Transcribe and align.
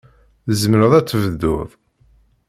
Tzemreḍ 0.45 0.93
ad 0.99 1.05
tebduḍ. 1.07 1.69